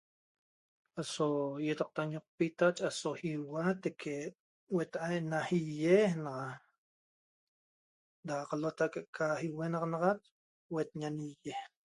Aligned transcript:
aso 1.01 1.29
yetacta 1.65 2.01
ñoqopita 2.11 2.67
aso 2.89 3.09
ihua 3.31 3.65
tequee 3.83 4.23
huetahua 4.73 5.19
na 5.31 5.39
yayee 5.49 6.07
da 8.27 8.35
qalotaa 8.49 8.89
qa 9.15 9.25
ihuenaxanaxa 9.47 10.11
huetaña 10.71 11.09
na 11.11 11.23
yayee. 11.29 11.59